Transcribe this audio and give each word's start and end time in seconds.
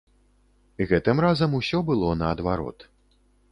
Гэтым 0.91 1.21
разам 1.25 1.53
усё 1.59 1.83
было 1.91 2.09
наадварот. 2.25 2.89